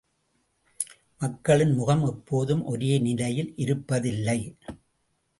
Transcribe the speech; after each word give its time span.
மக்களின் 1.21 1.73
முகம் 1.73 2.03
எப்போதும் 2.05 2.63
ஒரே 2.63 2.99
நிலையில் 2.99 3.53
இருப்பதில்லை. 3.57 4.37